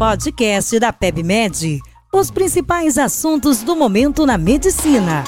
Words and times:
podcast 0.00 0.78
da 0.78 0.94
PebMed. 0.94 1.78
Os 2.10 2.30
principais 2.30 2.96
assuntos 2.96 3.62
do 3.62 3.76
momento 3.76 4.24
na 4.24 4.38
medicina. 4.38 5.22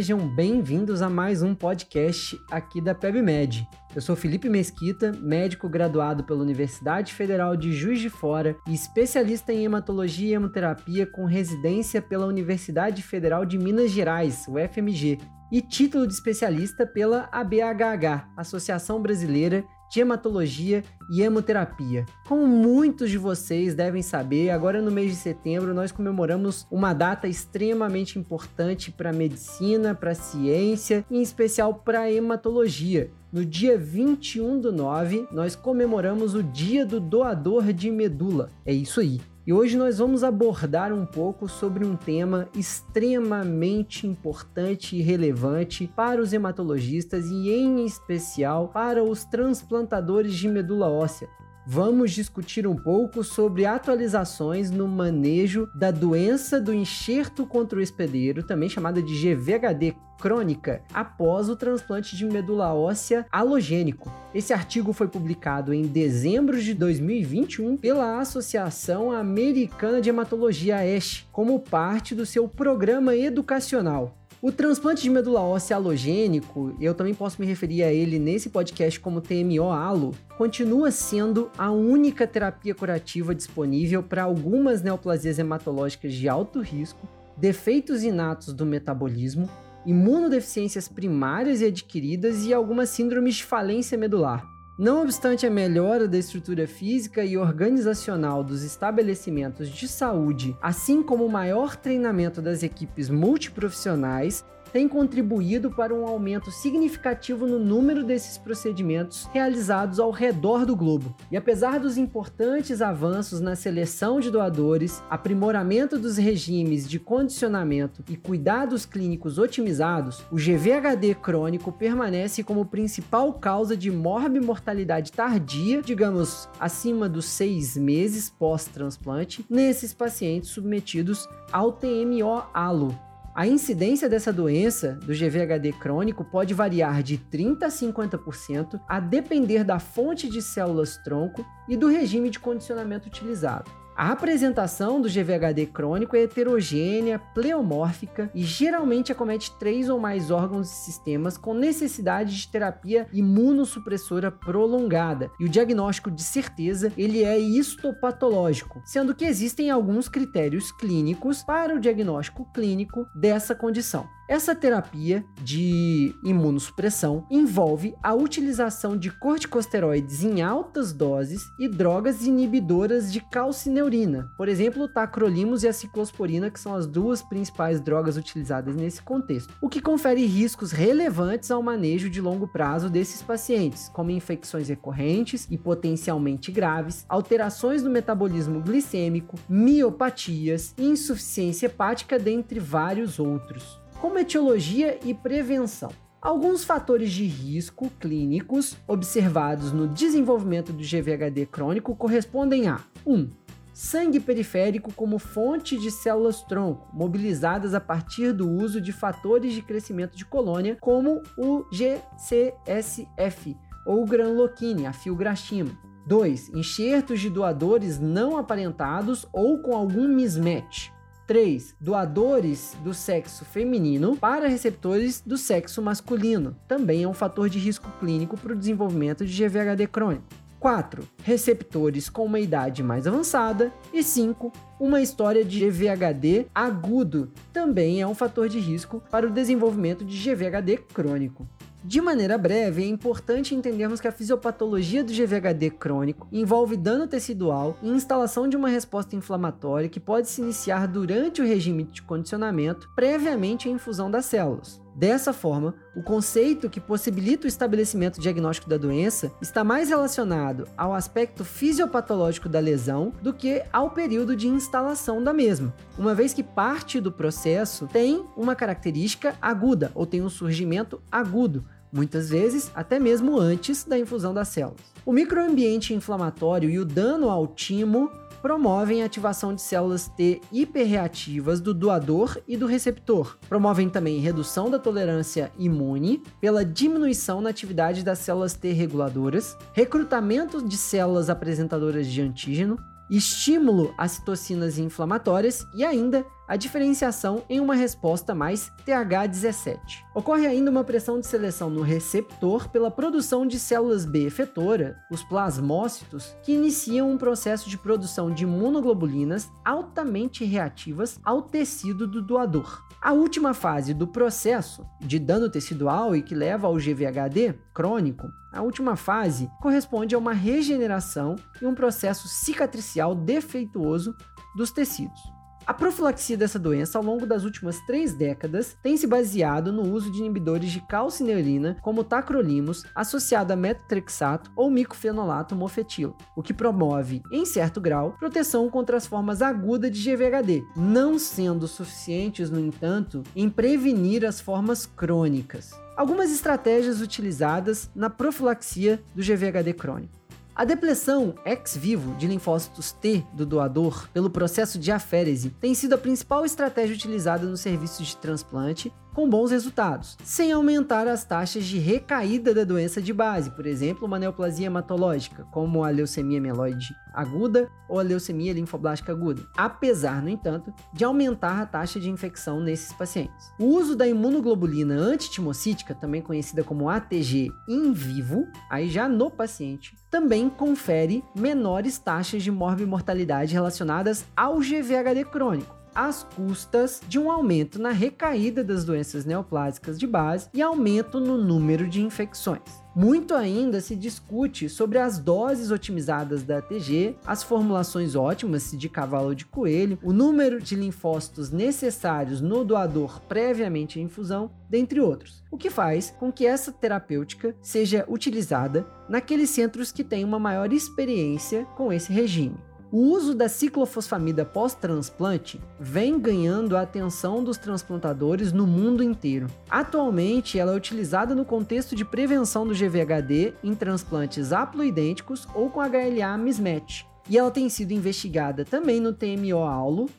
Sejam 0.00 0.26
bem-vindos 0.26 1.02
a 1.02 1.10
mais 1.10 1.42
um 1.42 1.54
podcast 1.54 2.34
aqui 2.50 2.80
da 2.80 2.94
PebMed. 2.94 3.68
Eu 3.94 4.00
sou 4.00 4.16
Felipe 4.16 4.48
Mesquita, 4.48 5.12
médico 5.12 5.68
graduado 5.68 6.24
pela 6.24 6.40
Universidade 6.40 7.12
Federal 7.12 7.54
de 7.54 7.70
Juiz 7.70 8.00
de 8.00 8.08
Fora 8.08 8.56
e 8.66 8.72
especialista 8.72 9.52
em 9.52 9.62
hematologia 9.66 10.30
e 10.30 10.32
hemoterapia 10.32 11.04
com 11.04 11.26
residência 11.26 12.00
pela 12.00 12.24
Universidade 12.24 13.02
Federal 13.02 13.44
de 13.44 13.58
Minas 13.58 13.90
Gerais, 13.90 14.46
UFMG, 14.48 15.18
e 15.52 15.60
título 15.60 16.06
de 16.06 16.14
especialista 16.14 16.86
pela 16.86 17.28
ABHH, 17.30 18.26
Associação 18.38 19.02
Brasileira 19.02 19.62
de 19.90 20.00
hematologia 20.00 20.84
e 21.10 21.22
hemoterapia. 21.22 22.06
Como 22.28 22.46
muitos 22.46 23.10
de 23.10 23.18
vocês 23.18 23.74
devem 23.74 24.02
saber, 24.02 24.50
agora 24.50 24.80
no 24.80 24.90
mês 24.90 25.10
de 25.10 25.16
setembro 25.16 25.74
nós 25.74 25.90
comemoramos 25.90 26.66
uma 26.70 26.92
data 26.92 27.26
extremamente 27.26 28.18
importante 28.18 28.90
para 28.90 29.10
a 29.10 29.12
medicina, 29.12 29.94
para 29.94 30.12
a 30.12 30.14
ciência 30.14 31.04
e 31.10 31.18
em 31.18 31.22
especial 31.22 31.74
para 31.74 32.00
a 32.00 32.12
hematologia. 32.12 33.10
No 33.32 33.44
dia 33.44 33.78
21 33.78 34.60
do 34.60 34.72
9, 34.72 35.28
nós 35.30 35.54
comemoramos 35.54 36.34
o 36.34 36.42
Dia 36.42 36.84
do 36.84 36.98
Doador 36.98 37.72
de 37.72 37.90
Medula. 37.90 38.50
É 38.66 38.72
isso 38.72 39.00
aí. 39.00 39.20
E 39.46 39.52
hoje 39.54 39.76
nós 39.76 39.98
vamos 39.98 40.22
abordar 40.22 40.92
um 40.92 41.06
pouco 41.06 41.48
sobre 41.48 41.84
um 41.84 41.96
tema 41.96 42.46
extremamente 42.54 44.06
importante 44.06 44.94
e 44.94 45.00
relevante 45.00 45.90
para 45.96 46.20
os 46.20 46.32
hematologistas 46.32 47.26
e, 47.30 47.50
em 47.50 47.84
especial, 47.86 48.68
para 48.68 49.02
os 49.02 49.24
transplantadores 49.24 50.34
de 50.34 50.46
medula 50.46 50.90
óssea. 50.90 51.39
Vamos 51.72 52.10
discutir 52.10 52.66
um 52.66 52.74
pouco 52.74 53.22
sobre 53.22 53.64
atualizações 53.64 54.72
no 54.72 54.88
manejo 54.88 55.70
da 55.72 55.92
doença 55.92 56.60
do 56.60 56.74
enxerto 56.74 57.46
contra 57.46 57.78
o 57.78 57.80
hospedeiro, 57.80 58.42
também 58.42 58.68
chamada 58.68 59.00
de 59.00 59.14
GVHD 59.14 59.94
crônica, 60.20 60.82
após 60.92 61.48
o 61.48 61.54
transplante 61.54 62.16
de 62.16 62.26
medula 62.26 62.74
óssea 62.74 63.24
halogênico. 63.30 64.12
Esse 64.34 64.52
artigo 64.52 64.92
foi 64.92 65.06
publicado 65.06 65.72
em 65.72 65.82
dezembro 65.82 66.60
de 66.60 66.74
2021 66.74 67.76
pela 67.76 68.18
Associação 68.18 69.12
Americana 69.12 70.00
de 70.00 70.08
Hematologia 70.08 70.78
AESH, 70.78 71.28
como 71.30 71.60
parte 71.60 72.16
do 72.16 72.26
seu 72.26 72.48
programa 72.48 73.14
educacional. 73.14 74.19
O 74.42 74.50
transplante 74.50 75.02
de 75.02 75.10
medula 75.10 75.42
óssea 75.42 75.76
halogênico, 75.76 76.74
eu 76.80 76.94
também 76.94 77.12
posso 77.12 77.38
me 77.38 77.46
referir 77.46 77.82
a 77.82 77.92
ele 77.92 78.18
nesse 78.18 78.48
podcast 78.48 78.98
como 78.98 79.20
TMO-ALO, 79.20 80.14
continua 80.38 80.90
sendo 80.90 81.50
a 81.58 81.70
única 81.70 82.26
terapia 82.26 82.74
curativa 82.74 83.34
disponível 83.34 84.02
para 84.02 84.22
algumas 84.22 84.82
neoplasias 84.82 85.38
hematológicas 85.38 86.14
de 86.14 86.26
alto 86.26 86.60
risco, 86.60 87.06
defeitos 87.36 88.02
inatos 88.02 88.54
do 88.54 88.64
metabolismo, 88.64 89.46
imunodeficiências 89.84 90.88
primárias 90.88 91.60
e 91.60 91.66
adquiridas 91.66 92.46
e 92.46 92.54
algumas 92.54 92.88
síndromes 92.88 93.34
de 93.34 93.44
falência 93.44 93.98
medular. 93.98 94.42
Não 94.80 95.02
obstante 95.02 95.46
a 95.46 95.50
melhora 95.50 96.08
da 96.08 96.16
estrutura 96.16 96.66
física 96.66 97.22
e 97.22 97.36
organizacional 97.36 98.42
dos 98.42 98.62
estabelecimentos 98.62 99.68
de 99.68 99.86
saúde, 99.86 100.56
assim 100.58 101.02
como 101.02 101.26
o 101.26 101.30
maior 101.30 101.76
treinamento 101.76 102.40
das 102.40 102.62
equipes 102.62 103.10
multiprofissionais, 103.10 104.42
tem 104.72 104.88
contribuído 104.88 105.70
para 105.70 105.94
um 105.94 106.06
aumento 106.06 106.50
significativo 106.50 107.46
no 107.46 107.58
número 107.58 108.04
desses 108.04 108.38
procedimentos 108.38 109.28
realizados 109.32 109.98
ao 109.98 110.10
redor 110.10 110.64
do 110.64 110.76
globo. 110.76 111.14
E 111.30 111.36
apesar 111.36 111.78
dos 111.80 111.96
importantes 111.96 112.80
avanços 112.80 113.40
na 113.40 113.56
seleção 113.56 114.20
de 114.20 114.30
doadores, 114.30 115.02
aprimoramento 115.10 115.98
dos 115.98 116.16
regimes 116.16 116.88
de 116.88 116.98
condicionamento 116.98 118.02
e 118.08 118.16
cuidados 118.16 118.86
clínicos 118.86 119.38
otimizados, 119.38 120.22
o 120.30 120.36
GVHD 120.36 121.14
crônico 121.14 121.72
permanece 121.72 122.42
como 122.42 122.66
principal 122.66 123.32
causa 123.34 123.76
de 123.76 123.90
morbimortalidade 123.90 125.12
tardia, 125.12 125.82
digamos, 125.82 126.48
acima 126.58 127.08
dos 127.08 127.26
seis 127.26 127.76
meses 127.76 128.30
pós-transplante, 128.30 129.44
nesses 129.48 129.92
pacientes 129.92 130.50
submetidos 130.50 131.28
ao 131.52 131.72
TMO-ALO, 131.72 133.09
a 133.40 133.46
incidência 133.46 134.06
dessa 134.06 134.30
doença, 134.30 134.98
do 135.02 135.14
GVHD 135.14 135.72
crônico, 135.72 136.22
pode 136.22 136.52
variar 136.52 137.02
de 137.02 137.16
30% 137.16 137.62
a 137.62 137.68
50%, 137.68 138.78
a 138.86 139.00
depender 139.00 139.64
da 139.64 139.78
fonte 139.78 140.28
de 140.28 140.42
células 140.42 140.98
tronco 140.98 141.42
e 141.66 141.74
do 141.74 141.88
regime 141.88 142.28
de 142.28 142.38
condicionamento 142.38 143.08
utilizado. 143.08 143.79
A 144.00 144.12
apresentação 144.12 144.98
do 144.98 145.10
GVHD 145.10 145.66
crônico 145.66 146.16
é 146.16 146.22
heterogênea, 146.22 147.18
pleomórfica 147.18 148.30
e 148.34 148.42
geralmente 148.42 149.12
acomete 149.12 149.52
três 149.58 149.90
ou 149.90 150.00
mais 150.00 150.30
órgãos 150.30 150.70
e 150.70 150.74
sistemas 150.74 151.36
com 151.36 151.52
necessidade 151.52 152.34
de 152.34 152.48
terapia 152.48 153.06
imunossupressora 153.12 154.30
prolongada. 154.30 155.30
E 155.38 155.44
o 155.44 155.50
diagnóstico 155.50 156.10
de 156.10 156.22
certeza 156.22 156.90
ele 156.96 157.22
é 157.22 157.38
histopatológico, 157.38 158.80
sendo 158.86 159.14
que 159.14 159.26
existem 159.26 159.70
alguns 159.70 160.08
critérios 160.08 160.72
clínicos 160.72 161.42
para 161.42 161.76
o 161.76 161.78
diagnóstico 161.78 162.50
clínico 162.54 163.06
dessa 163.14 163.54
condição. 163.54 164.08
Essa 164.30 164.54
terapia 164.54 165.24
de 165.42 166.14
imunossupressão 166.22 167.26
envolve 167.28 167.96
a 168.00 168.14
utilização 168.14 168.96
de 168.96 169.10
corticosteroides 169.10 170.22
em 170.22 170.40
altas 170.40 170.92
doses 170.92 171.42
e 171.58 171.66
drogas 171.66 172.24
inibidoras 172.24 173.12
de 173.12 173.20
calcineurina, 173.20 174.30
por 174.36 174.48
exemplo, 174.48 174.84
o 174.84 174.88
tacrolimus 174.88 175.64
e 175.64 175.68
a 175.68 175.72
ciclosporina, 175.72 176.48
que 176.48 176.60
são 176.60 176.76
as 176.76 176.86
duas 176.86 177.22
principais 177.22 177.80
drogas 177.80 178.16
utilizadas 178.16 178.76
nesse 178.76 179.02
contexto, 179.02 179.52
o 179.60 179.68
que 179.68 179.80
confere 179.80 180.24
riscos 180.26 180.70
relevantes 180.70 181.50
ao 181.50 181.60
manejo 181.60 182.08
de 182.08 182.20
longo 182.20 182.46
prazo 182.46 182.88
desses 182.88 183.22
pacientes, 183.22 183.88
como 183.88 184.12
infecções 184.12 184.68
recorrentes 184.68 185.48
e 185.50 185.58
potencialmente 185.58 186.52
graves, 186.52 187.04
alterações 187.08 187.82
no 187.82 187.90
metabolismo 187.90 188.60
glicêmico, 188.60 189.36
miopatias, 189.48 190.72
insuficiência 190.78 191.66
hepática, 191.66 192.16
dentre 192.16 192.60
vários 192.60 193.18
outros 193.18 193.79
como 194.00 194.18
etiologia 194.18 194.98
e 195.04 195.12
prevenção. 195.12 195.90
Alguns 196.22 196.64
fatores 196.64 197.12
de 197.12 197.24
risco 197.24 197.90
clínicos 198.00 198.76
observados 198.86 199.72
no 199.72 199.86
desenvolvimento 199.86 200.72
do 200.72 200.82
GVHD 200.82 201.46
crônico 201.46 201.94
correspondem 201.94 202.68
a 202.68 202.80
1. 203.06 203.14
Um, 203.14 203.30
sangue 203.72 204.20
periférico 204.20 204.92
como 204.92 205.18
fonte 205.18 205.78
de 205.78 205.90
células 205.90 206.42
tronco, 206.42 206.88
mobilizadas 206.92 207.72
a 207.72 207.80
partir 207.80 208.32
do 208.32 208.50
uso 208.50 208.80
de 208.80 208.92
fatores 208.92 209.54
de 209.54 209.62
crescimento 209.62 210.16
de 210.16 210.24
colônia, 210.24 210.76
como 210.80 211.22
o 211.38 211.64
GCSF 211.72 213.56
ou 213.86 214.04
granuloquine, 214.04 214.86
a 214.86 214.92
filgrastima. 214.92 215.70
2. 216.06 216.50
Enxertos 216.50 217.20
de 217.20 217.30
doadores 217.30 217.98
não 217.98 218.36
aparentados 218.36 219.26
ou 219.32 219.58
com 219.58 219.74
algum 219.74 220.08
mismatch. 220.08 220.90
3. 221.30 221.76
Doadores 221.80 222.76
do 222.82 222.92
sexo 222.92 223.44
feminino 223.44 224.16
para 224.16 224.48
receptores 224.48 225.22
do 225.24 225.38
sexo 225.38 225.80
masculino. 225.80 226.56
Também 226.66 227.04
é 227.04 227.08
um 227.08 227.14
fator 227.14 227.48
de 227.48 227.56
risco 227.56 227.88
clínico 228.00 228.36
para 228.36 228.52
o 228.52 228.56
desenvolvimento 228.56 229.24
de 229.24 229.32
GVHD 229.32 229.86
crônico. 229.86 230.24
4. 230.58 231.04
Receptores 231.22 232.08
com 232.08 232.24
uma 232.24 232.40
idade 232.40 232.82
mais 232.82 233.06
avançada. 233.06 233.72
E 233.92 234.02
5. 234.02 234.52
Uma 234.80 235.00
história 235.00 235.44
de 235.44 235.60
GVHD 235.60 236.46
agudo. 236.52 237.30
Também 237.52 238.00
é 238.00 238.06
um 238.08 238.14
fator 238.14 238.48
de 238.48 238.58
risco 238.58 239.00
para 239.08 239.24
o 239.24 239.30
desenvolvimento 239.30 240.04
de 240.04 240.18
GVHD 240.18 240.78
crônico. 240.92 241.46
De 241.82 241.98
maneira 241.98 242.36
breve, 242.36 242.84
é 242.84 242.86
importante 242.86 243.54
entendermos 243.54 244.02
que 244.02 244.08
a 244.08 244.12
fisiopatologia 244.12 245.02
do 245.02 245.12
GVHD 245.14 245.70
crônico 245.70 246.28
envolve 246.30 246.76
dano 246.76 247.06
tecidual 247.06 247.78
e 247.82 247.88
instalação 247.88 248.46
de 248.46 248.56
uma 248.56 248.68
resposta 248.68 249.16
inflamatória 249.16 249.88
que 249.88 249.98
pode 249.98 250.28
se 250.28 250.42
iniciar 250.42 250.86
durante 250.86 251.40
o 251.40 251.46
regime 251.46 251.84
de 251.84 252.02
condicionamento, 252.02 252.90
previamente 252.94 253.66
à 253.66 253.72
infusão 253.72 254.10
das 254.10 254.26
células. 254.26 254.80
Dessa 255.00 255.32
forma, 255.32 255.74
o 255.96 256.02
conceito 256.02 256.68
que 256.68 256.78
possibilita 256.78 257.46
o 257.46 257.48
estabelecimento 257.48 258.20
diagnóstico 258.20 258.68
da 258.68 258.76
doença 258.76 259.32
está 259.40 259.64
mais 259.64 259.88
relacionado 259.88 260.68
ao 260.76 260.92
aspecto 260.92 261.42
fisiopatológico 261.42 262.50
da 262.50 262.60
lesão 262.60 263.10
do 263.22 263.32
que 263.32 263.62
ao 263.72 263.92
período 263.92 264.36
de 264.36 264.46
instalação 264.46 265.24
da 265.24 265.32
mesma, 265.32 265.74
uma 265.96 266.14
vez 266.14 266.34
que 266.34 266.42
parte 266.42 267.00
do 267.00 267.10
processo 267.10 267.86
tem 267.86 268.22
uma 268.36 268.54
característica 268.54 269.34
aguda 269.40 269.90
ou 269.94 270.04
tem 270.04 270.20
um 270.20 270.28
surgimento 270.28 271.00
agudo, 271.10 271.64
muitas 271.90 272.28
vezes 272.28 272.70
até 272.74 272.98
mesmo 272.98 273.38
antes 273.38 273.84
da 273.84 273.98
infusão 273.98 274.34
das 274.34 274.48
células. 274.48 274.82
O 275.06 275.14
microambiente 275.14 275.94
inflamatório 275.94 276.68
e 276.68 276.78
o 276.78 276.84
dano 276.84 277.30
ao 277.30 277.46
timo 277.46 278.10
promovem 278.42 279.02
a 279.02 279.06
ativação 279.06 279.54
de 279.54 279.62
células 279.62 280.08
T 280.08 280.40
hiperreativas 280.50 281.60
do 281.60 281.74
doador 281.74 282.40
e 282.46 282.56
do 282.56 282.66
receptor. 282.66 283.38
Promovem 283.48 283.88
também 283.88 284.20
redução 284.20 284.70
da 284.70 284.78
tolerância 284.78 285.52
imune 285.58 286.22
pela 286.40 286.64
diminuição 286.64 287.40
na 287.40 287.50
atividade 287.50 288.04
das 288.04 288.18
células 288.18 288.54
T 288.54 288.72
reguladoras, 288.72 289.56
recrutamento 289.72 290.66
de 290.66 290.76
células 290.76 291.30
apresentadoras 291.30 292.06
de 292.06 292.20
antígeno, 292.20 292.78
estímulo 293.10 293.92
a 293.98 294.06
citocinas 294.06 294.78
inflamatórias 294.78 295.66
e 295.74 295.84
ainda 295.84 296.24
a 296.50 296.56
diferenciação 296.56 297.44
em 297.48 297.60
uma 297.60 297.76
resposta 297.76 298.34
mais 298.34 298.72
TH17. 298.84 299.78
Ocorre 300.12 300.48
ainda 300.48 300.68
uma 300.68 300.82
pressão 300.82 301.20
de 301.20 301.28
seleção 301.28 301.70
no 301.70 301.80
receptor 301.80 302.68
pela 302.70 302.90
produção 302.90 303.46
de 303.46 303.56
células 303.56 304.04
B 304.04 304.26
efetora, 304.26 304.98
os 305.12 305.22
plasmócitos, 305.22 306.34
que 306.42 306.52
iniciam 306.52 307.08
um 307.08 307.16
processo 307.16 307.70
de 307.70 307.78
produção 307.78 308.32
de 308.32 308.42
imunoglobulinas 308.42 309.48
altamente 309.64 310.44
reativas 310.44 311.20
ao 311.22 311.40
tecido 311.40 312.04
do 312.04 312.20
doador. 312.20 312.82
A 313.00 313.12
última 313.12 313.54
fase 313.54 313.94
do 313.94 314.08
processo 314.08 314.84
de 315.00 315.20
dano 315.20 315.48
tecidual 315.48 316.16
e 316.16 316.20
que 316.20 316.34
leva 316.34 316.66
ao 316.66 316.74
GVHD 316.74 317.54
crônico 317.72 318.28
a 318.52 318.60
última 318.60 318.96
fase 318.96 319.48
corresponde 319.60 320.16
a 320.16 320.18
uma 320.18 320.32
regeneração 320.32 321.36
e 321.62 321.66
um 321.66 321.76
processo 321.76 322.26
cicatricial 322.26 323.14
defeituoso 323.14 324.16
dos 324.56 324.72
tecidos. 324.72 325.20
A 325.66 325.74
profilaxia 325.74 326.36
dessa 326.36 326.58
doença 326.58 326.98
ao 326.98 327.04
longo 327.04 327.26
das 327.26 327.44
últimas 327.44 327.78
três 327.80 328.14
décadas 328.14 328.76
tem 328.82 328.96
se 328.96 329.06
baseado 329.06 329.72
no 329.72 329.92
uso 329.92 330.10
de 330.10 330.18
inibidores 330.18 330.70
de 330.70 330.80
calcineurina 330.80 331.76
como 331.82 332.02
tacrolimus 332.02 332.84
associado 332.94 333.52
a 333.52 333.56
metotrexato 333.56 334.50
ou 334.56 334.70
micofenolato 334.70 335.54
mofetilo, 335.54 336.16
o 336.36 336.42
que 336.42 336.54
promove, 336.54 337.22
em 337.30 337.44
certo 337.44 337.80
grau, 337.80 338.16
proteção 338.18 338.68
contra 338.68 338.96
as 338.96 339.06
formas 339.06 339.42
agudas 339.42 339.90
de 339.90 340.02
GVHD, 340.02 340.64
não 340.74 341.18
sendo 341.18 341.68
suficientes, 341.68 342.50
no 342.50 342.58
entanto, 342.58 343.22
em 343.36 343.48
prevenir 343.48 344.24
as 344.24 344.40
formas 344.40 344.86
crônicas. 344.86 345.72
Algumas 345.96 346.32
estratégias 346.32 347.00
utilizadas 347.00 347.90
na 347.94 348.08
profilaxia 348.08 349.02
do 349.14 349.22
GVHD 349.22 349.74
crônico. 349.74 350.19
A 350.54 350.64
depressão 350.64 351.34
ex 351.44 351.76
vivo 351.76 352.14
de 352.16 352.26
linfócitos 352.26 352.92
T 352.92 353.24
do 353.32 353.46
doador 353.46 354.08
pelo 354.12 354.28
processo 354.28 354.78
de 354.78 354.90
aférese 354.90 355.50
tem 355.60 355.74
sido 355.74 355.94
a 355.94 355.98
principal 355.98 356.44
estratégia 356.44 356.94
utilizada 356.94 357.46
no 357.46 357.56
serviço 357.56 358.02
de 358.02 358.16
transplante 358.16 358.92
com 359.14 359.28
bons 359.28 359.50
resultados, 359.50 360.16
sem 360.24 360.52
aumentar 360.52 361.06
as 361.06 361.24
taxas 361.24 361.64
de 361.64 361.78
recaída 361.78 362.54
da 362.54 362.64
doença 362.64 363.00
de 363.02 363.12
base, 363.12 363.50
por 363.50 363.66
exemplo, 363.66 364.06
uma 364.06 364.18
neoplasia 364.18 364.66
hematológica, 364.66 365.44
como 365.50 365.84
a 365.84 365.90
leucemia 365.90 366.40
mieloide 366.40 366.94
aguda 367.12 367.68
ou 367.88 367.98
a 367.98 368.02
leucemia 368.02 368.52
linfoblástica 368.52 369.12
aguda, 369.12 369.42
apesar, 369.56 370.22
no 370.22 370.28
entanto, 370.28 370.72
de 370.92 371.04
aumentar 371.04 371.60
a 371.60 371.66
taxa 371.66 371.98
de 371.98 372.08
infecção 372.08 372.60
nesses 372.60 372.92
pacientes. 372.92 373.50
O 373.58 373.64
uso 373.64 373.96
da 373.96 374.06
imunoglobulina 374.06 374.94
antitimocítica, 374.94 375.94
também 375.94 376.22
conhecida 376.22 376.62
como 376.62 376.88
ATG 376.88 377.50
in 377.68 377.92
vivo, 377.92 378.46
aí 378.70 378.88
já 378.88 379.08
no 379.08 379.30
paciente, 379.30 379.96
também 380.10 380.48
confere 380.48 381.24
menores 381.34 381.98
taxas 381.98 382.42
de 382.42 382.50
morbimortalidade 382.50 383.54
relacionadas 383.54 384.24
ao 384.36 384.58
GVHD 384.58 385.24
crônico 385.24 385.79
às 385.94 386.22
custas 386.22 387.00
de 387.08 387.18
um 387.18 387.30
aumento 387.30 387.80
na 387.80 387.90
recaída 387.90 388.62
das 388.62 388.84
doenças 388.84 389.24
neoplásicas 389.24 389.98
de 389.98 390.06
base 390.06 390.48
e 390.52 390.62
aumento 390.62 391.18
no 391.20 391.36
número 391.36 391.88
de 391.88 392.00
infecções. 392.00 392.80
Muito 392.94 393.34
ainda 393.34 393.80
se 393.80 393.94
discute 393.94 394.68
sobre 394.68 394.98
as 394.98 395.18
doses 395.18 395.70
otimizadas 395.70 396.42
da 396.42 396.58
ATG, 396.58 397.16
as 397.24 397.42
formulações 397.42 398.16
ótimas 398.16 398.72
de 398.72 398.88
cavalo 398.88 399.28
ou 399.28 399.34
de 399.34 399.46
coelho, 399.46 399.98
o 400.02 400.12
número 400.12 400.60
de 400.60 400.74
linfócitos 400.74 401.50
necessários 401.50 402.40
no 402.40 402.64
doador 402.64 403.20
previamente 403.22 403.98
à 403.98 404.02
infusão, 404.02 404.50
dentre 404.68 405.00
outros. 405.00 405.44
O 405.50 405.56
que 405.56 405.70
faz 405.70 406.12
com 406.18 406.32
que 406.32 406.44
essa 406.44 406.72
terapêutica 406.72 407.54
seja 407.62 408.04
utilizada 408.08 408.84
naqueles 409.08 409.50
centros 409.50 409.92
que 409.92 410.02
têm 410.02 410.24
uma 410.24 410.38
maior 410.38 410.72
experiência 410.72 411.64
com 411.76 411.92
esse 411.92 412.12
regime. 412.12 412.69
O 412.92 412.98
uso 413.02 413.36
da 413.36 413.48
ciclofosfamida 413.48 414.44
pós-transplante 414.44 415.60
vem 415.78 416.18
ganhando 416.18 416.76
a 416.76 416.82
atenção 416.82 417.44
dos 417.44 417.56
transplantadores 417.56 418.52
no 418.52 418.66
mundo 418.66 419.00
inteiro. 419.00 419.46
Atualmente, 419.70 420.58
ela 420.58 420.72
é 420.72 420.76
utilizada 420.76 421.32
no 421.32 421.44
contexto 421.44 421.94
de 421.94 422.04
prevenção 422.04 422.66
do 422.66 422.74
GVHD 422.74 423.54
em 423.62 423.76
transplantes 423.76 424.52
haploidênticos 424.52 425.46
ou 425.54 425.70
com 425.70 425.80
HLA 425.80 426.36
mismatch. 426.36 427.04
E 427.28 427.38
ela 427.38 427.52
tem 427.52 427.68
sido 427.68 427.92
investigada 427.92 428.64
também 428.64 428.98
no 428.98 429.12
TMO 429.12 429.58
aulo 429.58 430.10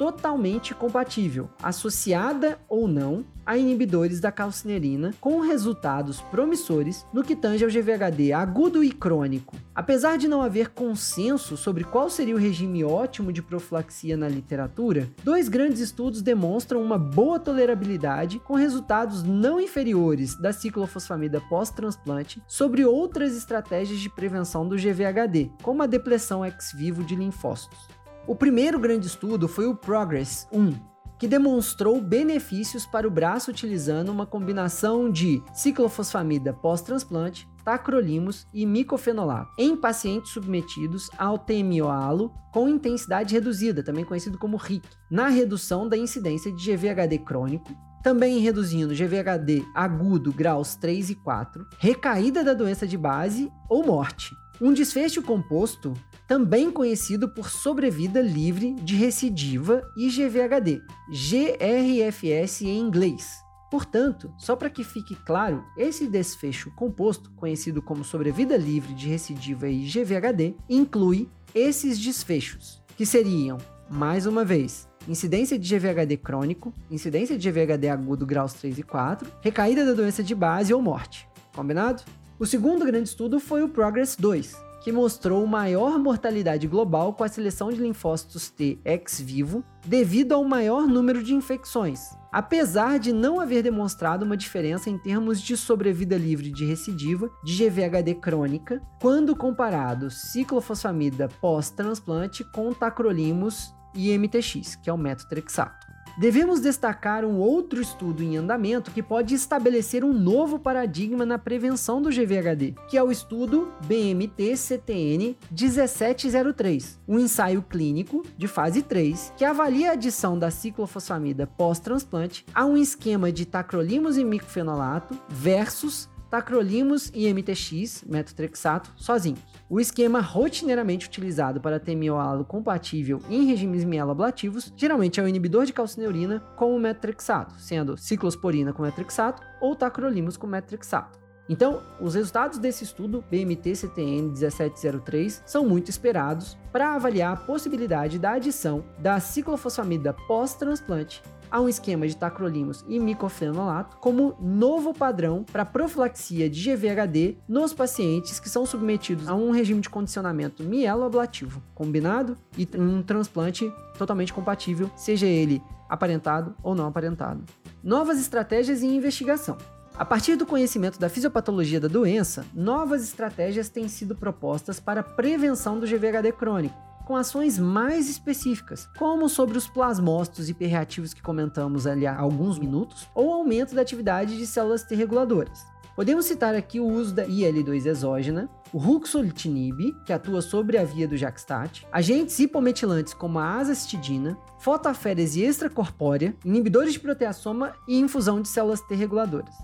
totalmente 0.00 0.74
compatível, 0.74 1.50
associada 1.62 2.58
ou 2.66 2.88
não 2.88 3.22
a 3.44 3.58
inibidores 3.58 4.18
da 4.18 4.32
calcinerina, 4.32 5.12
com 5.20 5.40
resultados 5.40 6.22
promissores 6.22 7.04
no 7.12 7.22
que 7.22 7.36
tange 7.36 7.64
ao 7.64 7.70
GVHD 7.70 8.32
agudo 8.32 8.82
e 8.82 8.92
crônico. 8.92 9.56
Apesar 9.74 10.16
de 10.16 10.26
não 10.26 10.40
haver 10.40 10.70
consenso 10.70 11.54
sobre 11.54 11.84
qual 11.84 12.08
seria 12.08 12.34
o 12.34 12.38
regime 12.38 12.82
ótimo 12.82 13.30
de 13.30 13.42
profilaxia 13.42 14.16
na 14.16 14.26
literatura, 14.26 15.06
dois 15.22 15.50
grandes 15.50 15.80
estudos 15.80 16.22
demonstram 16.22 16.80
uma 16.80 16.96
boa 16.96 17.38
tolerabilidade 17.38 18.38
com 18.38 18.54
resultados 18.54 19.22
não 19.22 19.60
inferiores 19.60 20.34
da 20.34 20.50
ciclofosfamida 20.50 21.42
pós-transplante 21.42 22.42
sobre 22.46 22.86
outras 22.86 23.36
estratégias 23.36 24.00
de 24.00 24.08
prevenção 24.08 24.66
do 24.66 24.76
GVHD, 24.76 25.50
como 25.62 25.82
a 25.82 25.86
depressão 25.86 26.42
ex 26.42 26.72
vivo 26.74 27.04
de 27.04 27.14
linfócitos. 27.14 27.99
O 28.26 28.34
primeiro 28.34 28.78
grande 28.78 29.06
estudo 29.06 29.48
foi 29.48 29.66
o 29.66 29.74
Progress 29.74 30.46
1, 30.52 30.74
que 31.18 31.26
demonstrou 31.26 32.00
benefícios 32.00 32.86
para 32.86 33.08
o 33.08 33.10
braço 33.10 33.50
utilizando 33.50 34.10
uma 34.10 34.26
combinação 34.26 35.10
de 35.10 35.42
ciclofosfamida 35.52 36.52
pós-transplante, 36.52 37.48
tacrolimus 37.64 38.46
e 38.54 38.64
micofenolato 38.64 39.50
em 39.58 39.76
pacientes 39.76 40.32
submetidos 40.32 41.10
ao 41.18 41.38
TMO-ALO 41.38 42.32
com 42.52 42.68
intensidade 42.68 43.34
reduzida, 43.34 43.82
também 43.82 44.04
conhecido 44.04 44.38
como 44.38 44.56
RIC, 44.56 44.84
na 45.10 45.28
redução 45.28 45.88
da 45.88 45.96
incidência 45.96 46.52
de 46.52 46.76
GVHD 46.76 47.18
crônico, 47.18 47.74
também 48.02 48.38
reduzindo 48.38 48.94
GVHD 48.94 49.62
agudo 49.74 50.32
graus 50.32 50.74
3 50.76 51.10
e 51.10 51.14
4, 51.16 51.66
recaída 51.78 52.42
da 52.44 52.54
doença 52.54 52.86
de 52.86 52.96
base 52.96 53.50
ou 53.68 53.84
morte. 53.84 54.34
Um 54.60 54.74
desfecho 54.74 55.22
composto 55.22 55.94
também 56.28 56.70
conhecido 56.70 57.28
por 57.30 57.48
sobrevida 57.48 58.20
livre 58.20 58.74
de 58.74 58.94
recidiva 58.94 59.82
e 59.96 60.08
GVHD, 60.10 60.82
GRFS 61.08 62.62
em 62.62 62.78
inglês. 62.78 63.40
Portanto, 63.70 64.30
só 64.36 64.54
para 64.54 64.68
que 64.68 64.84
fique 64.84 65.14
claro, 65.24 65.64
esse 65.78 66.06
desfecho 66.06 66.70
composto, 66.72 67.30
conhecido 67.36 67.80
como 67.80 68.04
sobrevida 68.04 68.56
livre 68.56 68.92
de 68.92 69.08
recidiva 69.08 69.66
e 69.66 69.86
GVHD, 69.86 70.56
inclui 70.68 71.28
esses 71.54 71.98
desfechos, 71.98 72.82
que 72.96 73.06
seriam, 73.06 73.56
mais 73.88 74.26
uma 74.26 74.44
vez, 74.44 74.86
incidência 75.08 75.58
de 75.58 75.68
GVHD 75.74 76.16
crônico, 76.18 76.72
incidência 76.90 77.38
de 77.38 77.50
GVHD 77.50 77.88
agudo 77.88 78.26
graus 78.26 78.52
3 78.54 78.78
e 78.78 78.82
4, 78.82 79.30
recaída 79.40 79.86
da 79.86 79.94
doença 79.94 80.22
de 80.22 80.34
base 80.34 80.74
ou 80.74 80.82
morte. 80.82 81.26
Combinado? 81.54 82.02
O 82.40 82.46
segundo 82.46 82.86
grande 82.86 83.10
estudo 83.10 83.38
foi 83.38 83.62
o 83.62 83.68
Progress 83.68 84.16
2, 84.18 84.56
que 84.82 84.90
mostrou 84.90 85.46
maior 85.46 85.98
mortalidade 85.98 86.66
global 86.66 87.12
com 87.12 87.22
a 87.22 87.28
seleção 87.28 87.70
de 87.70 87.76
linfócitos 87.76 88.48
T 88.48 88.78
ex 88.82 89.20
vivo 89.20 89.62
devido 89.84 90.32
ao 90.32 90.42
maior 90.42 90.86
número 90.86 91.22
de 91.22 91.34
infecções, 91.34 92.00
apesar 92.32 92.98
de 92.98 93.12
não 93.12 93.38
haver 93.38 93.62
demonstrado 93.62 94.24
uma 94.24 94.38
diferença 94.38 94.88
em 94.88 94.96
termos 94.96 95.38
de 95.38 95.54
sobrevida 95.54 96.16
livre 96.16 96.50
de 96.50 96.64
recidiva 96.64 97.30
de 97.44 97.58
GVHD 97.58 98.14
crônica, 98.14 98.80
quando 99.02 99.36
comparado 99.36 100.10
ciclofosfamida 100.10 101.28
pós-transplante 101.42 102.42
com 102.54 102.72
tacrolimus 102.72 103.74
e 103.94 104.16
MTX, 104.16 104.76
que 104.76 104.88
é 104.88 104.92
o 104.94 104.96
metotrexato. 104.96 105.89
Devemos 106.20 106.60
destacar 106.60 107.24
um 107.24 107.38
outro 107.38 107.80
estudo 107.80 108.22
em 108.22 108.36
andamento 108.36 108.90
que 108.90 109.02
pode 109.02 109.34
estabelecer 109.34 110.04
um 110.04 110.12
novo 110.12 110.58
paradigma 110.58 111.24
na 111.24 111.38
prevenção 111.38 112.02
do 112.02 112.10
GVHD, 112.10 112.74
que 112.90 112.98
é 112.98 113.02
o 113.02 113.10
estudo 113.10 113.72
BMT-CTN 113.86 115.34
1703, 115.50 117.00
um 117.08 117.18
ensaio 117.18 117.62
clínico 117.62 118.22
de 118.36 118.46
fase 118.46 118.82
3 118.82 119.32
que 119.34 119.46
avalia 119.46 119.88
a 119.88 119.92
adição 119.94 120.38
da 120.38 120.50
ciclofosfamida 120.50 121.46
pós-transplante 121.46 122.44
a 122.54 122.66
um 122.66 122.76
esquema 122.76 123.32
de 123.32 123.46
tacrolimus 123.46 124.18
e 124.18 124.24
micofenolato 124.24 125.18
versus 125.26 126.06
tacrolimus 126.30 127.10
e 127.12 127.32
MTX, 127.32 128.04
metotrexato, 128.06 128.92
sozinhos. 128.96 129.40
O 129.68 129.80
esquema 129.80 130.20
rotineiramente 130.20 131.06
utilizado 131.06 131.60
para 131.60 131.80
TMO-ALO 131.80 132.44
compatível 132.44 133.20
em 133.28 133.44
regimes 133.46 133.84
mieloablativos 133.84 134.72
geralmente 134.76 135.18
é 135.18 135.22
o 135.22 135.28
inibidor 135.28 135.64
de 135.64 135.72
calcineurina 135.72 136.40
com 136.56 136.74
o 136.74 136.78
metotrexato, 136.78 137.54
sendo 137.58 137.96
ciclosporina 137.96 138.72
com 138.72 138.82
metotrexato 138.82 139.42
ou 139.60 139.74
tacrolimus 139.74 140.36
com 140.36 140.46
metotrexato. 140.46 141.18
Então, 141.48 141.82
os 142.00 142.14
resultados 142.14 142.58
desse 142.58 142.84
estudo 142.84 143.24
BMT-CTN 143.28 144.28
1703 144.28 145.42
são 145.44 145.66
muito 145.66 145.90
esperados 145.90 146.56
para 146.70 146.94
avaliar 146.94 147.32
a 147.32 147.36
possibilidade 147.36 148.20
da 148.20 148.32
adição 148.34 148.84
da 149.00 149.18
ciclofosfamida 149.18 150.12
pós-transplante 150.28 151.20
a 151.50 151.60
um 151.60 151.68
esquema 151.68 152.06
de 152.06 152.16
tacrolimus 152.16 152.84
e 152.88 152.98
micofenolato 152.98 153.96
como 153.96 154.36
novo 154.40 154.94
padrão 154.94 155.44
para 155.50 155.64
profilaxia 155.64 156.48
de 156.48 156.74
GVHD 156.74 157.36
nos 157.48 157.72
pacientes 157.72 158.38
que 158.38 158.48
são 158.48 158.64
submetidos 158.64 159.28
a 159.28 159.34
um 159.34 159.50
regime 159.50 159.80
de 159.80 159.90
condicionamento 159.90 160.62
mieloablativo 160.62 161.62
combinado 161.74 162.36
e 162.56 162.68
um 162.78 163.02
transplante 163.02 163.72
totalmente 163.98 164.32
compatível, 164.32 164.90
seja 164.96 165.26
ele 165.26 165.62
aparentado 165.88 166.54
ou 166.62 166.74
não 166.74 166.86
aparentado. 166.86 167.42
Novas 167.82 168.20
estratégias 168.20 168.82
e 168.82 168.86
investigação. 168.86 169.58
A 169.96 170.04
partir 170.04 170.36
do 170.36 170.46
conhecimento 170.46 170.98
da 170.98 171.10
fisiopatologia 171.10 171.78
da 171.80 171.88
doença, 171.88 172.46
novas 172.54 173.02
estratégias 173.02 173.68
têm 173.68 173.86
sido 173.88 174.14
propostas 174.14 174.80
para 174.80 175.00
a 175.00 175.04
prevenção 175.04 175.78
do 175.78 175.86
GVHD 175.86 176.32
crônico, 176.32 176.89
com 177.10 177.16
ações 177.16 177.58
mais 177.58 178.08
específicas, 178.08 178.88
como 178.96 179.28
sobre 179.28 179.58
os 179.58 179.66
plasmócitos 179.66 180.48
hiperreativos 180.48 181.12
que 181.12 181.20
comentamos 181.20 181.84
ali 181.84 182.06
há 182.06 182.16
alguns 182.16 182.56
minutos, 182.56 183.10
ou 183.12 183.32
aumento 183.32 183.74
da 183.74 183.82
atividade 183.82 184.38
de 184.38 184.46
células 184.46 184.84
T 184.84 184.94
reguladoras. 184.94 185.66
Podemos 185.96 186.26
citar 186.26 186.54
aqui 186.54 186.78
o 186.78 186.86
uso 186.86 187.12
da 187.12 187.26
IL-2 187.26 187.84
exógena, 187.86 188.48
o 188.72 188.78
ruxolitinib, 188.78 189.92
que 190.06 190.12
atua 190.12 190.40
sobre 190.40 190.78
a 190.78 190.84
via 190.84 191.08
do 191.08 191.16
Jackstat, 191.16 191.84
agentes 191.90 192.38
hipometilantes 192.38 193.12
como 193.12 193.40
a 193.40 193.56
azastidina, 193.56 194.38
fotaférese 194.60 195.42
extracorpórea, 195.42 196.36
inibidores 196.44 196.92
de 196.92 197.00
proteasoma 197.00 197.74
e 197.88 197.98
infusão 197.98 198.40
de 198.40 198.46
células 198.46 198.82
T 198.82 198.94
reguladoras. 198.94 199.56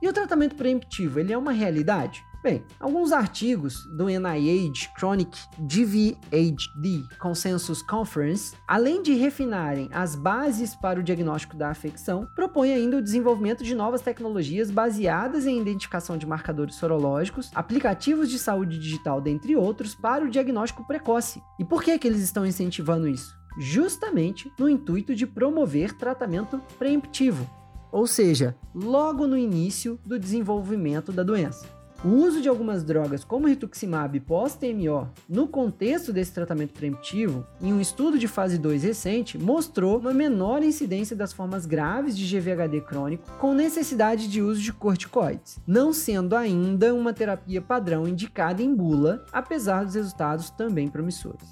E 0.00 0.08
o 0.08 0.12
tratamento 0.12 0.54
preemptivo, 0.54 1.18
ele 1.18 1.32
é 1.32 1.36
uma 1.36 1.50
realidade? 1.50 2.22
Bem, 2.42 2.64
alguns 2.80 3.12
artigos 3.12 3.86
do 3.96 4.06
NIH 4.06 4.90
Chronic 4.98 5.38
GVHD 5.60 7.04
Consensus 7.20 7.82
Conference, 7.82 8.56
além 8.66 9.00
de 9.00 9.14
refinarem 9.14 9.88
as 9.92 10.16
bases 10.16 10.74
para 10.74 10.98
o 10.98 11.04
diagnóstico 11.04 11.56
da 11.56 11.70
afecção, 11.70 12.26
propõem 12.34 12.74
ainda 12.74 12.96
o 12.96 13.02
desenvolvimento 13.02 13.62
de 13.62 13.76
novas 13.76 14.00
tecnologias 14.00 14.72
baseadas 14.72 15.46
em 15.46 15.60
identificação 15.60 16.18
de 16.18 16.26
marcadores 16.26 16.74
sorológicos, 16.74 17.48
aplicativos 17.54 18.28
de 18.28 18.40
saúde 18.40 18.76
digital, 18.76 19.20
dentre 19.20 19.54
outros, 19.54 19.94
para 19.94 20.24
o 20.24 20.28
diagnóstico 20.28 20.84
precoce. 20.84 21.40
E 21.60 21.64
por 21.64 21.80
que, 21.80 21.96
que 21.96 22.08
eles 22.08 22.22
estão 22.22 22.44
incentivando 22.44 23.06
isso? 23.06 23.36
Justamente 23.56 24.52
no 24.58 24.68
intuito 24.68 25.14
de 25.14 25.28
promover 25.28 25.96
tratamento 25.96 26.60
preemptivo, 26.76 27.48
ou 27.92 28.04
seja, 28.04 28.56
logo 28.74 29.28
no 29.28 29.38
início 29.38 29.96
do 30.04 30.18
desenvolvimento 30.18 31.12
da 31.12 31.22
doença. 31.22 31.81
O 32.04 32.08
uso 32.08 32.42
de 32.42 32.48
algumas 32.48 32.82
drogas 32.82 33.22
como 33.22 33.46
rituximab 33.46 34.18
pós-TMO 34.18 35.08
no 35.28 35.46
contexto 35.46 36.12
desse 36.12 36.32
tratamento 36.32 36.74
preemptivo, 36.74 37.46
em 37.60 37.72
um 37.72 37.80
estudo 37.80 38.18
de 38.18 38.26
fase 38.26 38.58
2 38.58 38.82
recente, 38.82 39.38
mostrou 39.38 40.00
uma 40.00 40.12
menor 40.12 40.64
incidência 40.64 41.14
das 41.14 41.32
formas 41.32 41.64
graves 41.64 42.18
de 42.18 42.26
GVHD 42.26 42.80
crônico 42.80 43.30
com 43.38 43.54
necessidade 43.54 44.26
de 44.26 44.42
uso 44.42 44.60
de 44.60 44.72
corticoides, 44.72 45.60
não 45.64 45.92
sendo 45.92 46.34
ainda 46.34 46.92
uma 46.92 47.12
terapia 47.12 47.62
padrão 47.62 48.08
indicada 48.08 48.60
em 48.60 48.74
bula, 48.74 49.24
apesar 49.32 49.84
dos 49.84 49.94
resultados 49.94 50.50
também 50.50 50.88
promissores. 50.88 51.48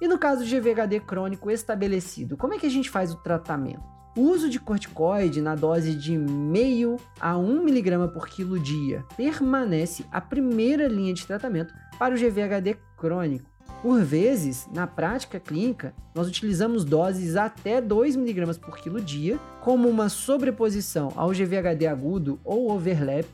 E 0.00 0.08
no 0.08 0.16
caso 0.16 0.46
de 0.46 0.58
GVHD 0.58 1.00
crônico 1.00 1.50
estabelecido, 1.50 2.38
como 2.38 2.54
é 2.54 2.58
que 2.58 2.66
a 2.66 2.70
gente 2.70 2.88
faz 2.88 3.12
o 3.12 3.22
tratamento? 3.22 3.94
O 4.16 4.30
uso 4.30 4.48
de 4.48 4.60
corticoide 4.60 5.40
na 5.40 5.56
dose 5.56 5.92
de 5.92 6.16
meio 6.16 6.98
a 7.20 7.36
1 7.36 7.66
mg 7.66 8.12
por 8.12 8.28
quilo 8.28 8.60
dia 8.60 9.04
permanece 9.16 10.04
a 10.12 10.20
primeira 10.20 10.86
linha 10.86 11.12
de 11.12 11.26
tratamento 11.26 11.74
para 11.98 12.14
o 12.14 12.16
GVHD 12.16 12.76
crônico. 12.96 13.50
Por 13.82 14.04
vezes, 14.04 14.68
na 14.72 14.86
prática 14.86 15.40
clínica, 15.40 15.92
nós 16.14 16.28
utilizamos 16.28 16.84
doses 16.84 17.34
até 17.34 17.80
2 17.80 18.14
mg 18.14 18.56
por 18.60 18.78
quilo 18.78 19.00
dia, 19.00 19.36
como 19.60 19.88
uma 19.88 20.08
sobreposição 20.08 21.12
ao 21.16 21.30
GVHD 21.30 21.88
agudo 21.88 22.38
ou 22.44 22.70
overlap, 22.70 23.26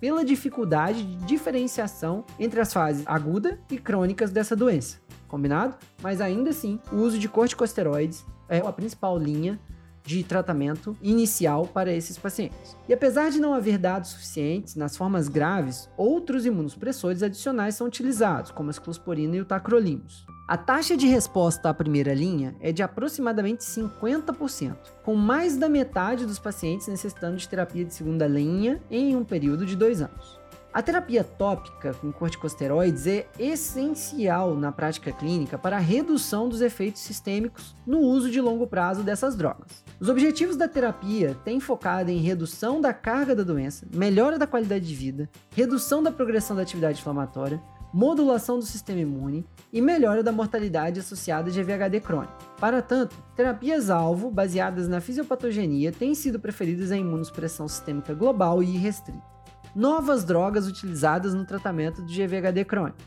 pela 0.00 0.24
dificuldade 0.24 1.02
de 1.02 1.26
diferenciação 1.26 2.24
entre 2.38 2.60
as 2.60 2.72
fases 2.72 3.02
aguda 3.06 3.58
e 3.68 3.76
crônicas 3.76 4.30
dessa 4.30 4.54
doença. 4.54 4.98
Combinado? 5.26 5.74
Mas 6.00 6.20
ainda 6.20 6.50
assim, 6.50 6.78
o 6.92 6.96
uso 6.98 7.18
de 7.18 7.28
corticosteroides 7.28 8.24
é 8.48 8.58
a 8.58 8.72
principal 8.72 9.18
linha 9.18 9.58
de 10.08 10.24
tratamento 10.24 10.96
inicial 11.02 11.66
para 11.66 11.92
esses 11.92 12.16
pacientes. 12.16 12.74
E 12.88 12.94
apesar 12.94 13.30
de 13.30 13.38
não 13.38 13.52
haver 13.52 13.76
dados 13.76 14.10
suficientes 14.10 14.74
nas 14.74 14.96
formas 14.96 15.28
graves, 15.28 15.86
outros 15.98 16.46
imunossupressores 16.46 17.22
adicionais 17.22 17.74
são 17.74 17.86
utilizados, 17.86 18.50
como 18.50 18.70
a 18.70 18.72
ciclosporina 18.72 19.36
e 19.36 19.40
o 19.42 19.44
tacrolimus. 19.44 20.26
A 20.48 20.56
taxa 20.56 20.96
de 20.96 21.06
resposta 21.06 21.68
à 21.68 21.74
primeira 21.74 22.14
linha 22.14 22.56
é 22.58 22.72
de 22.72 22.82
aproximadamente 22.82 23.62
50%, 23.64 24.76
com 25.04 25.14
mais 25.14 25.58
da 25.58 25.68
metade 25.68 26.24
dos 26.24 26.38
pacientes 26.38 26.88
necessitando 26.88 27.36
de 27.36 27.46
terapia 27.46 27.84
de 27.84 27.92
segunda 27.92 28.26
linha 28.26 28.82
em 28.90 29.14
um 29.14 29.24
período 29.24 29.66
de 29.66 29.76
dois 29.76 30.00
anos. 30.00 30.37
A 30.78 30.82
terapia 30.82 31.24
tópica 31.24 31.92
com 31.94 32.12
corticosteroides 32.12 33.04
é 33.08 33.26
essencial 33.36 34.54
na 34.54 34.70
prática 34.70 35.10
clínica 35.10 35.58
para 35.58 35.74
a 35.74 35.80
redução 35.80 36.48
dos 36.48 36.60
efeitos 36.60 37.02
sistêmicos 37.02 37.74
no 37.84 37.98
uso 37.98 38.30
de 38.30 38.40
longo 38.40 38.64
prazo 38.64 39.02
dessas 39.02 39.34
drogas. 39.34 39.84
Os 39.98 40.08
objetivos 40.08 40.54
da 40.54 40.68
terapia 40.68 41.36
têm 41.44 41.58
focado 41.58 42.12
em 42.12 42.18
redução 42.18 42.80
da 42.80 42.94
carga 42.94 43.34
da 43.34 43.42
doença, 43.42 43.88
melhora 43.92 44.38
da 44.38 44.46
qualidade 44.46 44.86
de 44.86 44.94
vida, 44.94 45.28
redução 45.50 46.00
da 46.00 46.12
progressão 46.12 46.54
da 46.54 46.62
atividade 46.62 47.00
inflamatória, 47.00 47.60
modulação 47.92 48.56
do 48.60 48.64
sistema 48.64 49.00
imune 49.00 49.44
e 49.72 49.82
melhora 49.82 50.22
da 50.22 50.30
mortalidade 50.30 51.00
associada 51.00 51.50
de 51.50 51.60
VHD 51.60 51.98
crônico. 52.00 52.38
Para 52.60 52.80
tanto, 52.80 53.16
terapias-alvo 53.34 54.30
baseadas 54.30 54.86
na 54.86 55.00
fisiopatogenia 55.00 55.90
têm 55.90 56.14
sido 56.14 56.38
preferidas 56.38 56.92
em 56.92 57.00
imunossupressão 57.00 57.66
sistêmica 57.66 58.14
global 58.14 58.62
e 58.62 58.76
restrita 58.76 59.37
novas 59.78 60.24
drogas 60.24 60.66
utilizadas 60.66 61.32
no 61.34 61.44
tratamento 61.44 62.04
de 62.04 62.26
GVHD 62.26 62.64
crônico. 62.64 62.98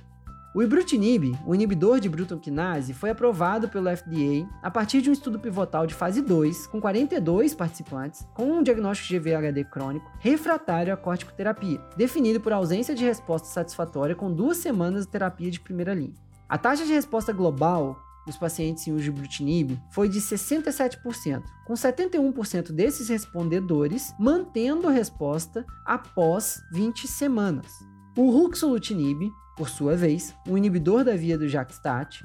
O 0.55 0.63
ibrutinib, 0.63 1.37
o 1.45 1.53
inibidor 1.53 1.99
de 1.99 2.07
Bruton 2.07 2.39
kinase, 2.39 2.93
foi 2.93 3.09
aprovado 3.09 3.67
pelo 3.67 3.89
FDA 3.89 4.47
a 4.63 4.71
partir 4.71 5.01
de 5.01 5.09
um 5.09 5.13
estudo 5.13 5.37
pivotal 5.37 5.85
de 5.85 5.93
fase 5.93 6.21
2, 6.21 6.67
com 6.67 6.79
42 6.79 7.53
participantes, 7.53 8.25
com 8.33 8.43
um 8.43 8.63
diagnóstico 8.63 9.09
de 9.09 9.19
GVHD 9.19 9.65
crônico 9.65 10.09
refratário 10.19 10.93
à 10.93 10.97
corticoterapia, 10.97 11.81
definido 11.97 12.39
por 12.39 12.53
ausência 12.53 12.95
de 12.95 13.03
resposta 13.03 13.49
satisfatória 13.49 14.15
com 14.15 14.31
duas 14.31 14.55
semanas 14.55 15.05
de 15.05 15.11
terapia 15.11 15.51
de 15.51 15.59
primeira 15.59 15.93
linha. 15.93 16.15
A 16.47 16.57
taxa 16.57 16.85
de 16.85 16.93
resposta 16.93 17.33
global 17.33 17.99
dos 18.25 18.37
pacientes 18.37 18.87
em 18.87 18.93
uso 18.93 19.03
de 19.03 19.11
brutinib 19.11 19.79
foi 19.91 20.07
de 20.07 20.19
67%, 20.19 21.43
com 21.65 21.73
71% 21.73 22.71
desses 22.71 23.09
respondedores 23.09 24.13
mantendo 24.19 24.87
a 24.87 24.91
resposta 24.91 25.65
após 25.85 26.61
20 26.71 27.07
semanas. 27.07 27.71
O 28.17 28.29
ruxolutinib, 28.29 29.31
por 29.55 29.69
sua 29.69 29.95
vez, 29.95 30.33
um 30.47 30.57
inibidor 30.57 31.03
da 31.03 31.15
via 31.15 31.37
do 31.37 31.47
JAK-STAT, 31.47 32.23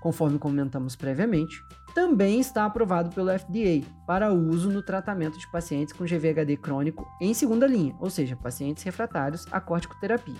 conforme 0.00 0.38
comentamos 0.38 0.96
previamente, 0.96 1.62
também 1.94 2.40
está 2.40 2.64
aprovado 2.64 3.10
pelo 3.10 3.30
FDA 3.36 3.86
para 4.06 4.32
uso 4.32 4.70
no 4.70 4.82
tratamento 4.82 5.38
de 5.38 5.50
pacientes 5.50 5.92
com 5.92 6.04
GVHD 6.04 6.56
crônico 6.56 7.06
em 7.20 7.34
segunda 7.34 7.66
linha, 7.66 7.94
ou 8.00 8.08
seja, 8.08 8.36
pacientes 8.36 8.82
refratários 8.82 9.46
à 9.50 9.60
corticoterapia. 9.60 10.36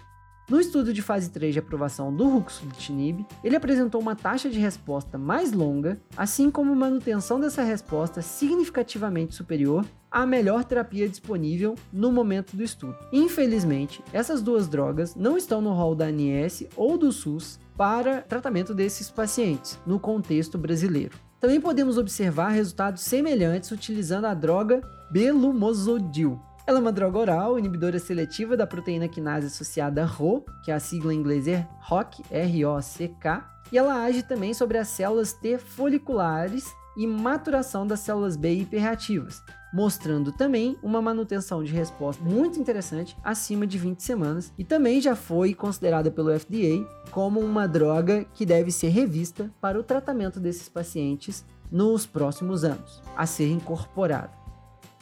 No 0.50 0.58
estudo 0.58 0.92
de 0.92 1.00
fase 1.00 1.30
3 1.30 1.52
de 1.52 1.60
aprovação 1.60 2.12
do 2.12 2.28
ruxolitinib, 2.28 3.24
ele 3.44 3.54
apresentou 3.54 4.00
uma 4.00 4.16
taxa 4.16 4.50
de 4.50 4.58
resposta 4.58 5.16
mais 5.16 5.52
longa, 5.52 5.96
assim 6.16 6.50
como 6.50 6.74
manutenção 6.74 7.38
dessa 7.38 7.62
resposta 7.62 8.20
significativamente 8.20 9.36
superior 9.36 9.86
à 10.10 10.26
melhor 10.26 10.64
terapia 10.64 11.08
disponível 11.08 11.76
no 11.92 12.10
momento 12.10 12.56
do 12.56 12.64
estudo. 12.64 12.96
Infelizmente, 13.12 14.02
essas 14.12 14.42
duas 14.42 14.66
drogas 14.66 15.14
não 15.14 15.36
estão 15.36 15.60
no 15.60 15.72
rol 15.72 15.94
da 15.94 16.06
ANS 16.06 16.64
ou 16.74 16.98
do 16.98 17.12
SUS 17.12 17.60
para 17.76 18.20
tratamento 18.22 18.74
desses 18.74 19.08
pacientes 19.08 19.78
no 19.86 20.00
contexto 20.00 20.58
brasileiro. 20.58 21.16
Também 21.38 21.60
podemos 21.60 21.96
observar 21.96 22.48
resultados 22.48 23.02
semelhantes 23.02 23.70
utilizando 23.70 24.24
a 24.24 24.34
droga 24.34 24.82
belumosodil, 25.12 26.40
ela 26.70 26.78
é 26.78 26.82
uma 26.82 26.92
droga 26.92 27.18
oral, 27.18 27.58
inibidora 27.58 27.98
seletiva 27.98 28.56
da 28.56 28.64
proteína 28.64 29.08
quinase 29.08 29.48
associada 29.48 30.04
RO, 30.04 30.44
que 30.62 30.70
é 30.70 30.74
a 30.74 30.78
sigla 30.78 31.12
em 31.12 31.16
inglês 31.16 31.48
é 31.48 31.66
ROCK, 31.80 32.22
R-O-C-K, 32.30 33.50
e 33.72 33.76
ela 33.76 34.04
age 34.04 34.22
também 34.22 34.54
sobre 34.54 34.78
as 34.78 34.86
células 34.86 35.32
T 35.32 35.58
foliculares 35.58 36.72
e 36.96 37.08
maturação 37.08 37.84
das 37.84 37.98
células 37.98 38.36
B 38.36 38.52
hiperreativas, 38.52 39.42
mostrando 39.74 40.30
também 40.30 40.76
uma 40.80 41.02
manutenção 41.02 41.64
de 41.64 41.72
resposta 41.72 42.22
muito 42.22 42.60
interessante 42.60 43.16
acima 43.24 43.66
de 43.66 43.76
20 43.76 44.00
semanas 44.00 44.52
e 44.56 44.62
também 44.62 45.00
já 45.00 45.16
foi 45.16 45.54
considerada 45.54 46.08
pelo 46.08 46.38
FDA 46.38 46.86
como 47.10 47.40
uma 47.40 47.66
droga 47.66 48.24
que 48.32 48.46
deve 48.46 48.70
ser 48.70 48.90
revista 48.90 49.50
para 49.60 49.76
o 49.76 49.82
tratamento 49.82 50.38
desses 50.38 50.68
pacientes 50.68 51.44
nos 51.68 52.06
próximos 52.06 52.62
anos, 52.62 53.02
a 53.16 53.26
ser 53.26 53.50
incorporada. 53.50 54.39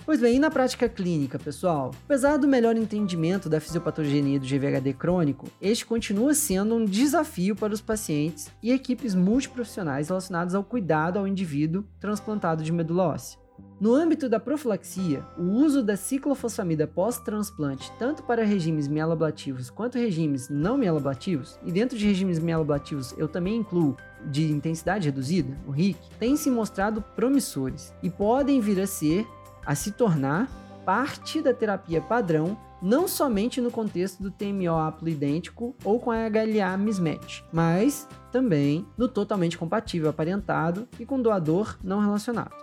Pois 0.09 0.23
bem, 0.23 0.37
e 0.37 0.39
na 0.39 0.51
prática 0.51 0.89
clínica, 0.89 1.39
pessoal? 1.39 1.91
Apesar 2.07 2.39
do 2.39 2.49
melhor 2.49 2.75
entendimento 2.79 3.47
da 3.47 3.61
fisiopatogenia 3.61 4.41
do 4.41 4.47
GVHD 4.47 4.95
crônico, 4.95 5.49
este 5.61 5.85
continua 5.85 6.33
sendo 6.33 6.77
um 6.77 6.87
desafio 6.87 7.55
para 7.55 7.75
os 7.75 7.83
pacientes 7.83 8.51
e 8.63 8.73
equipes 8.73 9.15
multiprofissionais 9.15 10.09
relacionados 10.09 10.55
ao 10.55 10.65
cuidado 10.65 11.19
ao 11.19 11.29
indivíduo 11.29 11.85
transplantado 12.01 12.63
de 12.63 12.73
medula 12.73 13.09
óssea. 13.09 13.39
No 13.81 13.95
âmbito 13.95 14.29
da 14.29 14.41
profilaxia, 14.41 15.25
o 15.37 15.43
uso 15.43 15.83
da 15.83 15.97
ciclofosfamida 15.97 16.87
pós-transplante, 16.87 17.93
tanto 17.99 18.23
para 18.23 18.45
regimes 18.45 18.89
mielablativos 18.89 19.71
quanto 19.71 19.99
regimes 19.99 20.49
não 20.49 20.77
mielablativos, 20.77 21.61
e 21.65 21.71
dentro 21.71 21.99
de 21.99 22.07
regimes 22.07 22.39
mielablativos 22.39 23.15
eu 23.17 23.29
também 23.29 23.57
incluo 23.57 23.97
de 24.27 24.51
intensidade 24.51 25.07
reduzida, 25.07 25.57
o 25.67 25.71
RIC, 25.71 25.97
têm 26.19 26.37
se 26.37 26.51
mostrado 26.51 27.03
promissores 27.15 27.95
e 28.03 28.11
podem 28.11 28.61
vir 28.61 28.81
a 28.81 28.87
ser, 28.87 29.25
a 29.65 29.75
se 29.75 29.93
tornar, 29.93 30.49
parte 30.85 31.43
da 31.43 31.53
terapia 31.53 32.01
padrão 32.01 32.57
não 32.81 33.09
somente 33.09 33.61
no 33.61 33.71
contexto 33.71 34.23
do 34.23 34.31
TMO 34.31 34.77
haploidêntico 34.77 35.75
ou 35.85 35.99
com 35.99 36.11
a 36.11 36.29
HLA 36.29 36.77
mismatch, 36.77 37.43
mas 37.53 38.09
também 38.31 38.87
no 38.97 39.09
totalmente 39.09 39.59
compatível 39.59 40.09
aparentado 40.09 40.89
e 40.99 41.05
com 41.05 41.21
doador 41.21 41.77
não 41.83 42.01
relacionado. 42.01 42.55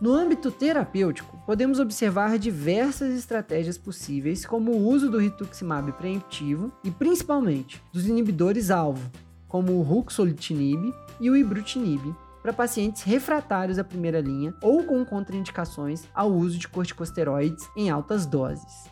No 0.00 0.14
âmbito 0.14 0.50
terapêutico, 0.50 1.38
podemos 1.44 1.78
observar 1.78 2.38
diversas 2.38 3.14
estratégias 3.14 3.76
possíveis, 3.76 4.46
como 4.46 4.72
o 4.72 4.88
uso 4.88 5.10
do 5.10 5.18
rituximab 5.18 5.92
preemptivo 5.92 6.72
e 6.82 6.90
principalmente 6.90 7.82
dos 7.92 8.06
inibidores-alvo, 8.06 9.10
como 9.46 9.72
o 9.72 9.82
ruxolitinib 9.82 10.94
e 11.20 11.28
o 11.28 11.36
ibrutinib, 11.36 12.14
para 12.42 12.52
pacientes 12.52 13.02
refratários 13.02 13.78
à 13.78 13.84
primeira 13.84 14.20
linha 14.20 14.54
ou 14.62 14.84
com 14.84 15.04
contraindicações 15.04 16.04
ao 16.14 16.30
uso 16.32 16.58
de 16.58 16.68
corticosteroides 16.68 17.68
em 17.76 17.90
altas 17.90 18.26
doses. 18.26 18.88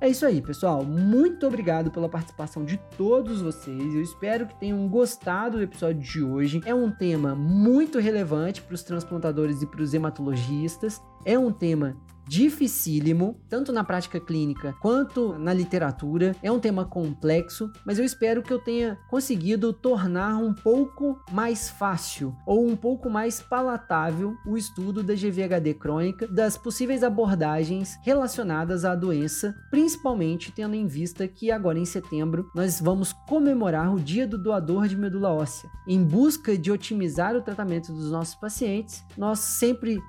É 0.00 0.08
isso 0.08 0.26
aí, 0.26 0.42
pessoal. 0.42 0.84
Muito 0.84 1.46
obrigado 1.46 1.90
pela 1.90 2.08
participação 2.08 2.64
de 2.64 2.76
todos 2.96 3.40
vocês. 3.40 3.94
Eu 3.94 4.02
espero 4.02 4.46
que 4.46 4.54
tenham 4.56 4.86
gostado 4.86 5.56
do 5.56 5.62
episódio 5.62 6.02
de 6.02 6.22
hoje. 6.22 6.60
É 6.66 6.74
um 6.74 6.90
tema 6.90 7.34
muito 7.34 7.98
relevante 7.98 8.60
para 8.60 8.74
os 8.74 8.82
transplantadores 8.82 9.62
e 9.62 9.66
para 9.66 9.80
os 9.80 9.94
hematologistas. 9.94 11.00
É 11.24 11.38
um 11.38 11.50
tema 11.50 11.96
dificílimo, 12.26 13.36
tanto 13.48 13.72
na 13.72 13.84
prática 13.84 14.20
clínica 14.20 14.74
quanto 14.80 15.38
na 15.38 15.52
literatura. 15.52 16.34
É 16.42 16.50
um 16.50 16.58
tema 16.58 16.84
complexo, 16.84 17.70
mas 17.84 17.98
eu 17.98 18.04
espero 18.04 18.42
que 18.42 18.52
eu 18.52 18.58
tenha 18.58 18.98
conseguido 19.08 19.72
tornar 19.72 20.36
um 20.36 20.52
pouco 20.52 21.20
mais 21.30 21.68
fácil 21.68 22.34
ou 22.46 22.66
um 22.66 22.76
pouco 22.76 23.08
mais 23.10 23.40
palatável 23.40 24.36
o 24.46 24.56
estudo 24.56 25.02
da 25.02 25.14
GVHD 25.14 25.74
crônica, 25.74 26.26
das 26.26 26.56
possíveis 26.56 27.02
abordagens 27.02 27.98
relacionadas 28.02 28.84
à 28.84 28.94
doença, 28.94 29.54
principalmente 29.70 30.52
tendo 30.52 30.74
em 30.74 30.86
vista 30.86 31.26
que 31.26 31.50
agora 31.50 31.78
em 31.78 31.84
setembro 31.84 32.50
nós 32.54 32.80
vamos 32.80 33.12
comemorar 33.12 33.94
o 33.94 34.00
Dia 34.00 34.26
do 34.26 34.38
Doador 34.38 34.88
de 34.88 34.96
Medula 34.96 35.30
Óssea. 35.30 35.68
Em 35.86 36.02
busca 36.02 36.56
de 36.56 36.70
otimizar 36.70 37.34
o 37.36 37.42
tratamento 37.42 37.92
dos 37.92 38.10
nossos 38.10 38.34
pacientes, 38.34 39.04
nós 39.16 39.38
sempre 39.38 40.00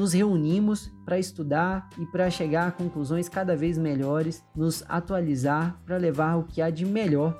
nos 0.00 0.14
reunimos 0.14 0.90
para 1.04 1.18
estudar 1.18 1.90
e 1.98 2.06
para 2.06 2.30
chegar 2.30 2.68
a 2.68 2.72
conclusões 2.72 3.28
cada 3.28 3.54
vez 3.54 3.76
melhores, 3.76 4.42
nos 4.56 4.82
atualizar 4.88 5.78
para 5.84 5.98
levar 5.98 6.36
o 6.36 6.44
que 6.44 6.62
há 6.62 6.70
de 6.70 6.86
melhor 6.86 7.36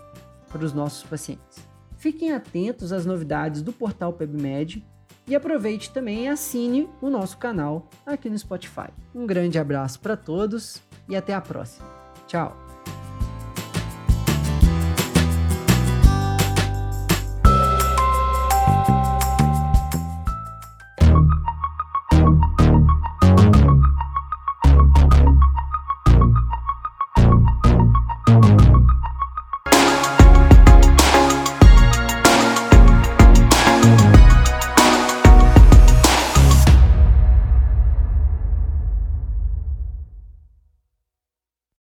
para 0.49 0.63
os 0.63 0.75
nossos 0.75 1.03
pacientes. 1.03 1.67
Fiquem 1.97 2.33
atentos 2.33 2.93
às 2.93 3.07
novidades 3.07 3.63
do 3.63 3.73
portal 3.73 4.13
PebMed 4.13 4.87
e 5.27 5.35
aproveite 5.35 5.91
também 5.91 6.25
e 6.25 6.29
assine 6.29 6.87
o 7.01 7.09
nosso 7.09 7.39
canal 7.39 7.89
aqui 8.05 8.29
no 8.29 8.39
Spotify. 8.39 8.91
Um 9.15 9.27
grande 9.27 9.59
abraço 9.59 9.99
para 9.99 10.17
todos 10.17 10.83
e 11.09 11.17
até 11.17 11.33
a 11.33 11.41
próxima. 11.41 11.89
Tchau! 12.27 12.70